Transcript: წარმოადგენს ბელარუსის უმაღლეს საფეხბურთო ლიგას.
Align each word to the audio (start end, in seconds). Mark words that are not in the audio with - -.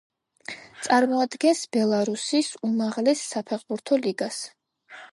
წარმოადგენს 0.87 1.61
ბელარუსის 1.77 2.51
უმაღლეს 2.71 3.25
საფეხბურთო 3.35 4.05
ლიგას. 4.09 4.43